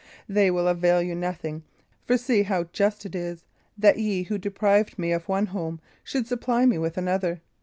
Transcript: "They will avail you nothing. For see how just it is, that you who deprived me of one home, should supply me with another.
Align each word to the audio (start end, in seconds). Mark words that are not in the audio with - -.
"They 0.27 0.49
will 0.49 0.67
avail 0.67 1.03
you 1.03 1.13
nothing. 1.13 1.61
For 2.05 2.17
see 2.17 2.41
how 2.41 2.63
just 2.73 3.05
it 3.05 3.13
is, 3.13 3.43
that 3.77 3.99
you 3.99 4.23
who 4.25 4.39
deprived 4.39 4.97
me 4.97 5.11
of 5.11 5.29
one 5.29 5.45
home, 5.45 5.79
should 6.03 6.25
supply 6.25 6.65
me 6.65 6.79
with 6.79 6.97
another. 6.97 7.41